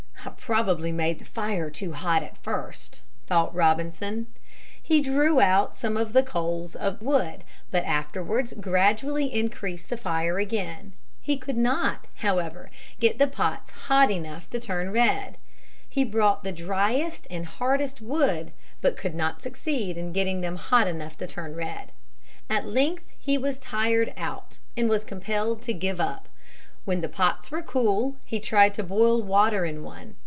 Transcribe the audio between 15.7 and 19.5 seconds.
He brought the dryest and hardest wood, but could not